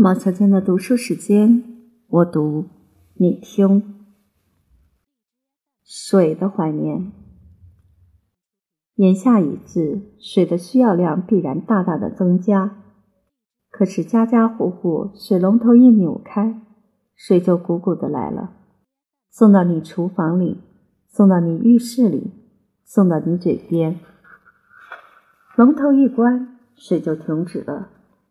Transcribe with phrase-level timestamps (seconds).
[0.00, 1.64] 毛小娟的读书时间，
[2.06, 2.66] 我读，
[3.14, 3.82] 你听。
[5.82, 7.10] 水的怀念。
[8.94, 12.78] 言下已至，水的需要量必然大大的增加。
[13.70, 16.62] 可是家家户户水龙头一扭开，
[17.16, 18.52] 水就鼓鼓的来了，
[19.28, 20.60] 送到你厨房里，
[21.08, 22.30] 送到你浴室里，
[22.84, 23.98] 送到你嘴边。
[25.56, 27.88] 龙头一关，水就停止了。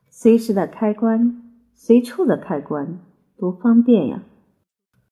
[0.10, 1.44] 随时的开关。
[1.80, 3.00] 随处的开关
[3.38, 4.24] 多方便呀！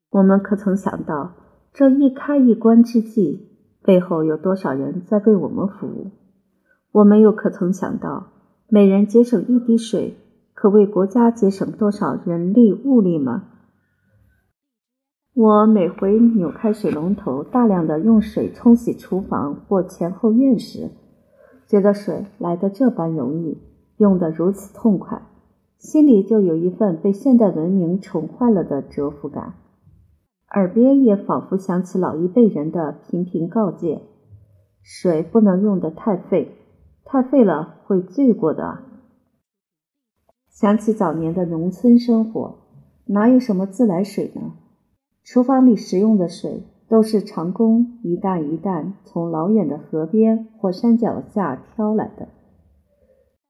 [0.09, 1.33] 我们可曾想到，
[1.71, 3.51] 这一开一关之际，
[3.83, 6.09] 背后有多少人在为我们服务？
[6.91, 8.31] 我们又可曾想到，
[8.67, 10.17] 每人节省一滴水，
[10.55, 13.43] 可为国家节省多少人力物力吗？
[15.35, 20.89] 我每回扭开水龙头，大量的用水冲洗厨房或前后院时，
[21.67, 23.61] 觉得水来得这般容易，
[23.97, 25.21] 用得如此痛快。
[25.77, 29.53] 心里就有一份被现代文明宠坏了的折服感，
[30.51, 34.01] 耳边也仿佛响起老一辈人的频频告诫：
[34.81, 36.55] 水不能用得太费，
[37.03, 38.79] 太费了会醉过的。
[40.49, 42.57] 想起早年的农村生活，
[43.07, 44.53] 哪有什么自来水呢？
[45.23, 52.29] 厨房里使用的水都是长工一担一担从老远的河边或山脚下挑来的。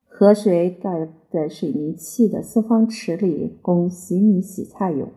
[0.07, 0.91] 河水倒
[1.35, 5.09] 在水泥砌的四方池里，供洗米洗菜用；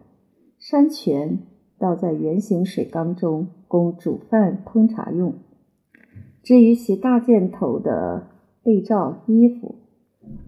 [0.58, 1.38] 山泉
[1.78, 5.34] 倒在圆形水缸中，供煮饭烹茶用。
[6.42, 8.27] 至于洗大件头的
[8.64, 9.77] 被罩衣服，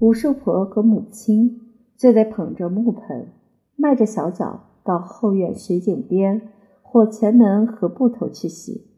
[0.01, 1.61] 五寿婆和母亲
[1.97, 3.29] 就得捧着木盆，
[3.77, 6.51] 迈着小脚到后院水井边
[6.83, 8.89] 或前门河埠头去洗。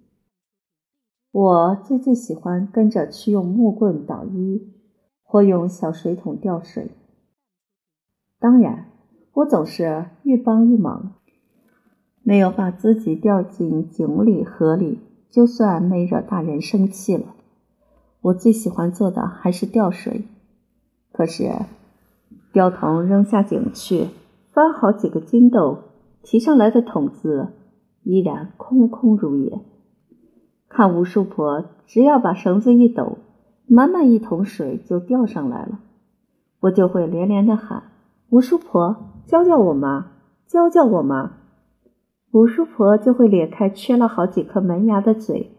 [1.33, 4.73] 我最最喜欢跟着去用木棍捣衣。
[5.33, 6.91] 或用小水桶吊水。
[8.39, 8.91] 当然，
[9.33, 11.15] 我总是愈帮愈忙，
[12.23, 14.99] 没有把自己掉进井里河里，
[15.31, 17.35] 就算没惹大人生气了。
[18.21, 20.27] 我最喜欢做的还是吊水。
[21.13, 21.51] 可是，
[22.53, 24.09] 吊桶扔下井去，
[24.53, 25.79] 翻好几个筋斗，
[26.23, 27.55] 提上来的桶子
[28.03, 29.59] 依然空空如也。
[30.69, 33.17] 看吴叔婆，只要把绳子一抖。
[33.75, 35.81] 满满一桶水就掉上来了，
[36.61, 37.85] 我就会连连的喊
[38.29, 38.95] ：“吴叔婆，
[39.25, 40.09] 教教我嘛，
[40.47, 41.39] 教教我嘛！”
[42.33, 45.53] 吴叔婆就会咧开缺了好几颗门牙的嘴，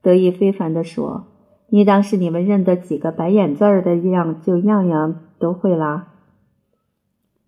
[0.00, 1.26] 得意非凡的说
[1.68, 6.12] ：“你当是你们认得几个白眼字儿的样，就样样都会啦？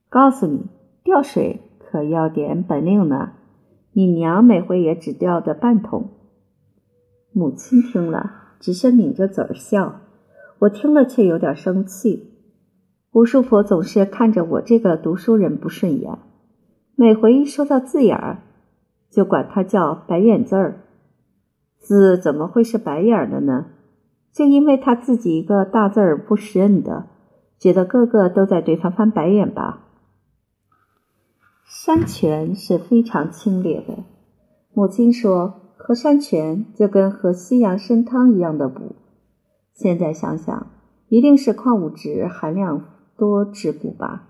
[0.08, 0.66] 告诉你，
[1.04, 3.34] 吊水可要点本领呢。
[3.92, 6.10] 你娘每回也只吊的半桶。”
[7.32, 8.32] 母亲听了。
[8.60, 10.00] 只是抿着嘴儿笑，
[10.60, 12.34] 我听了却有点生气。
[13.12, 16.18] 吴叔婆总是看着我这个读书人不顺眼，
[16.94, 18.42] 每回一说到字眼儿，
[19.10, 20.80] 就管他叫白眼字儿。
[21.78, 23.66] 字怎么会是白眼的呢？
[24.32, 27.06] 就因为他自己一个大字儿不识认的，
[27.58, 29.86] 觉得个个都在对他翻白眼吧。
[31.64, 34.04] 山泉是非常清冽的，
[34.72, 35.62] 母亲说。
[35.80, 38.96] 喝山泉就跟喝西洋参汤一样的补，
[39.78, 40.66] 现在想想，
[41.08, 42.84] 一定是矿物质含量
[43.16, 44.28] 多之故吧。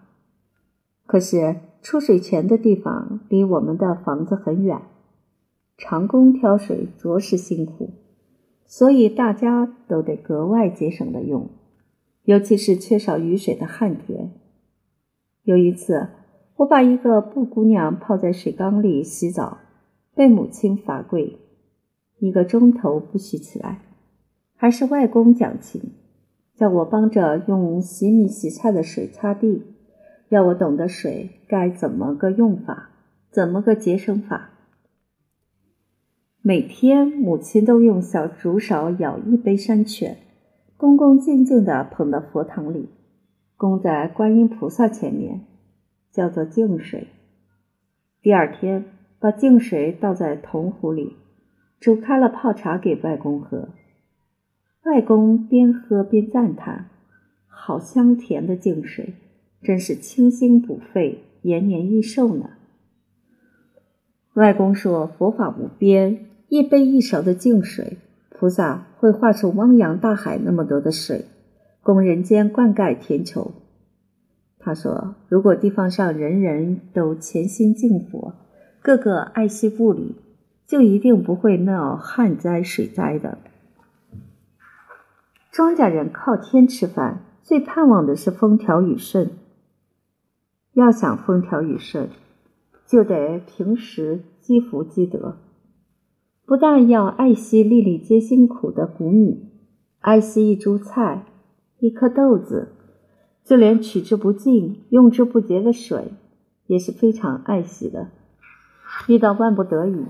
[1.07, 4.83] 可是出水泉的地方离我们的房子很远，
[5.79, 7.95] 长工挑水着实辛苦，
[8.67, 11.49] 所以大家都得格外节省的用，
[12.25, 14.33] 尤其是缺少雨水的旱田。
[15.45, 16.09] 有一次，
[16.57, 19.57] 我把一个布姑娘泡在水缸里洗澡，
[20.15, 21.39] 被母亲罚跪。
[22.19, 23.81] 一个钟头不许起来，
[24.61, 25.93] 还是外公讲情，
[26.57, 29.63] 叫我帮着用洗米洗菜的水擦地，
[30.31, 32.91] 要我懂得水该怎么个用法，
[33.31, 34.51] 怎么个节省法。
[36.43, 40.17] 每天母亲都用小竹勺舀一杯山泉，
[40.77, 42.89] 恭恭敬敬地捧到佛堂里，
[43.57, 45.43] 供在观音菩萨前面，
[46.11, 47.07] 叫做净水。
[48.21, 48.87] 第二天
[49.21, 51.15] 把净水倒在铜壶里。
[51.79, 53.69] 煮开了泡茶给外公喝，
[54.89, 56.89] 外公边喝边赞叹
[57.47, 59.13] ：“好香甜的净水，
[59.63, 62.53] 真是清心补肺、延年益寿呢。”
[64.33, 67.99] 外公说：“佛法无边，一杯一勺的净水，
[68.31, 71.27] 菩萨会化出汪洋大海那么多的水，
[71.83, 73.53] 供人间灌溉田畴。”
[74.59, 78.33] 他说：“如果地方上人人都潜心敬佛，
[78.81, 80.17] 个个爱惜物理。”
[80.67, 83.39] 就一定不会闹旱灾水灾的。
[85.59, 89.33] 庄稼人靠天吃饭，最盼望的是风调雨顺。
[90.75, 92.11] 要想风调雨顺，
[92.87, 95.39] 就得平时积福积德。
[96.47, 99.51] 不但要爱惜粒粒皆辛苦的谷米，
[99.99, 101.25] 爱惜一株菜、
[101.81, 102.69] 一颗豆子，
[103.43, 106.13] 就连取之不尽、用之不竭的水，
[106.69, 108.11] 也是非常爱惜的。
[109.09, 110.05] 遇到万不得已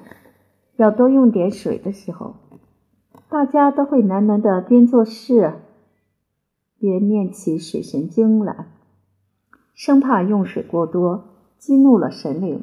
[0.77, 2.37] 要多用点水的时候，
[3.31, 5.53] 大家都会喃喃的边做事
[6.79, 8.69] 边念起水神经来，
[9.75, 11.25] 生怕用水过多
[11.59, 12.63] 激怒了神灵，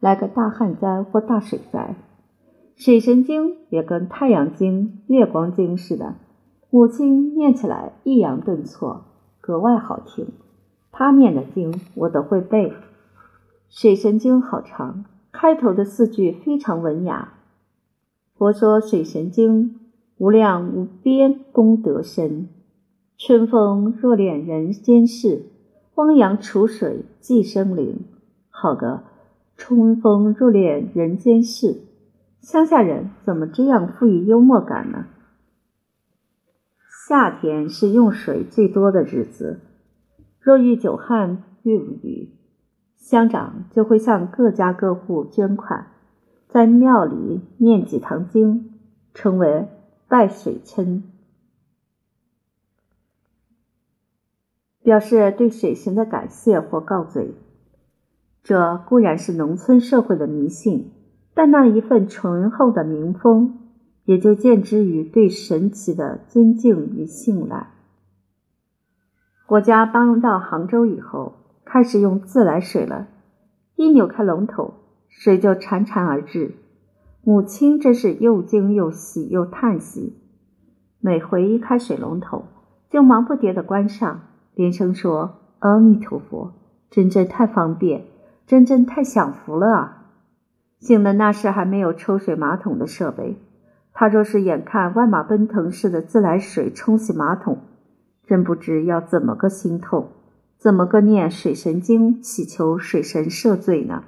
[0.00, 1.94] 来个大旱灾或大水灾。
[2.74, 6.16] 水神经也跟太阳经、月光经似的，
[6.70, 9.04] 母亲念起来抑扬顿挫，
[9.40, 10.26] 格外好听。
[10.90, 12.72] 她念的经我都会背。
[13.68, 17.34] 水神经好长，开头的四句非常文雅。
[18.34, 19.78] 佛说水神经
[20.22, 22.48] 无量无边功德深，
[23.18, 25.46] 春风若恋人间事，
[25.96, 28.04] 汪洋楚水寄生灵。
[28.48, 29.02] 好个
[29.56, 31.88] 春风若恋人间事！
[32.40, 35.06] 乡下人怎么这样富于幽默感呢？
[37.08, 39.58] 夏天是用水最多的日子，
[40.38, 42.28] 若遇久旱遇雨，
[42.96, 45.88] 乡长就会向各家各户捐款，
[46.46, 48.70] 在庙里念几堂经，
[49.12, 49.66] 称为
[50.12, 51.04] 拜水称，
[54.82, 57.34] 表示对水神的感谢或告罪。
[58.42, 60.92] 这固然是农村社会的迷信。
[61.32, 63.70] 但那一份醇厚的民风，
[64.04, 67.70] 也就见之于对神奇的尊敬与信赖。
[69.46, 73.08] 国家搬到杭州以后，开始用自来水了。
[73.76, 74.74] 一扭开龙头，
[75.08, 76.56] 水就潺潺而至。
[77.24, 80.18] 母亲真是又惊又喜又叹息。
[80.98, 82.46] 每回一开水龙头，
[82.90, 84.22] 就忙不迭地关上，
[84.54, 86.52] 连声说：“阿弥陀佛，
[86.90, 88.06] 真真太方便，
[88.44, 89.98] 真真太享福了啊！”
[90.80, 93.36] 幸得那时还没有抽水马桶的设备，
[93.92, 97.58] 他若是眼看万马奔腾似的自来水冲洗马桶，
[98.26, 100.08] 真不知要怎么个心痛，
[100.58, 104.02] 怎么个念水神经祈求水神赦罪呢？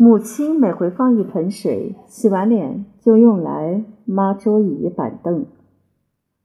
[0.00, 5.46] 母亲每回放一盆水，洗完脸就用来抹桌椅板凳，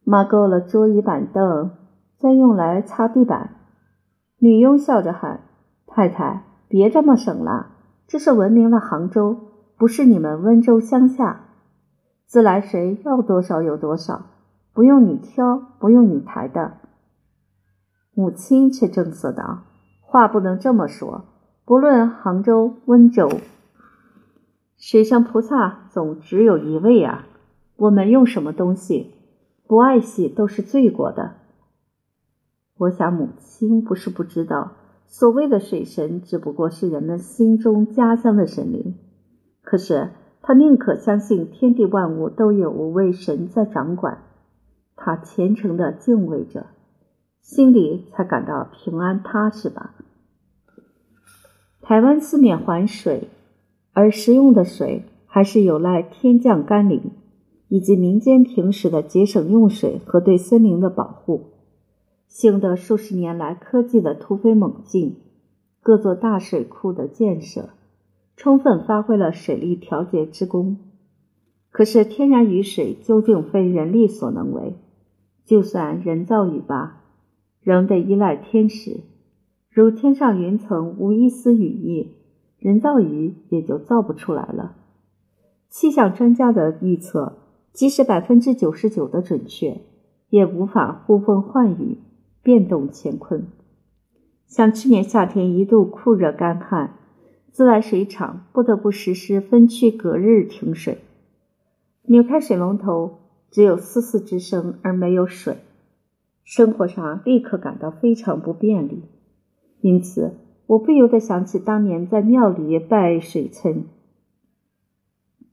[0.04, 1.70] 抹够了桌椅板凳，
[2.18, 3.52] 再用来擦地板。
[4.40, 5.42] 女佣笑着喊
[5.86, 7.68] ：“太太，别这么省了。”
[8.10, 9.38] 这是文明的杭州，
[9.78, 11.42] 不是你们温州乡下。
[12.26, 14.26] 自来水要多少有多少，
[14.74, 16.78] 不用你挑，不用你抬的。
[18.16, 19.60] 母亲却正色道
[20.02, 21.26] ：“话不能这么说。
[21.66, 23.30] 不论杭州、温州，
[24.78, 27.26] 水上菩萨总只有一位啊。
[27.76, 29.12] 我们用什么东西，
[29.66, 31.36] 不爱惜都是罪过的。
[32.78, 34.74] 我想母亲不是不知道。”
[35.08, 38.96] 所谓的水神只不过是人们心中家乡的神灵，
[39.62, 40.10] 可是
[40.42, 44.24] 他宁可相信天地万物都有五位神在掌管，
[44.96, 46.66] 他虔诚的敬畏着，
[47.42, 49.94] 心里才感到平安踏实吧。
[51.86, 53.28] 台湾四面环水，
[53.92, 57.12] 而食用的水还是有赖天降甘霖，
[57.68, 61.50] 以及民间平时的节省用水和对森林的保护。
[62.26, 65.18] 幸得数十年来科技的突飞猛进，
[65.82, 67.72] 各座大水库的建设，
[68.38, 70.78] 充分发挥了水利调节之功。
[71.70, 74.78] 可是天然雨水究竟非人力所能为，
[75.44, 77.02] 就算人造雨吧，
[77.62, 79.02] 仍得依赖天时。
[79.74, 82.16] 如天上云层无一丝雨意，
[82.60, 84.76] 人造雨也就造不出来了。
[85.68, 87.40] 气象专家的预测，
[87.72, 89.82] 即使百分之九十九的准确，
[90.30, 91.98] 也无法呼风唤雨。
[92.44, 93.48] 变动乾坤，
[94.48, 96.98] 像去年夏天一度酷热干旱，
[97.52, 100.98] 自来水厂不得不实施分区隔日停水。
[102.02, 105.56] 扭开水龙头，只有丝丝之声，而没有水，
[106.44, 109.04] 生活上立刻感到非常不便利。
[109.84, 110.32] 因此，
[110.66, 113.84] 我不由得想起当年在庙里拜水村，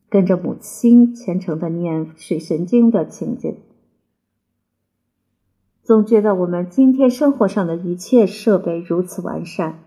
[0.09, 3.57] 跟着母亲虔诚的念水神经的情景。
[5.83, 9.81] 总觉得我们今天生活上的一切设备如此完善，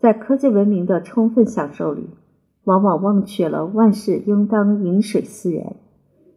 [0.00, 2.10] 在科技文明的充分享受里，
[2.64, 5.76] 往往忘却了万事应当饮水思源。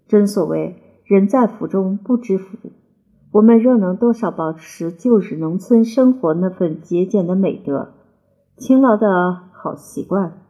[0.08, 2.56] 真所谓人在福中不知福。
[3.38, 7.90] 我们若能多少保持旧日农村生活那份节俭的美德、
[8.56, 10.42] 勤劳的好习惯，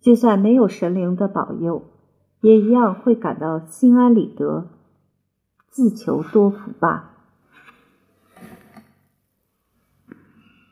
[0.00, 1.82] 就算没有神灵的保佑，
[2.40, 4.68] 也一样会感到心安理得，
[5.70, 7.09] 自求多福吧。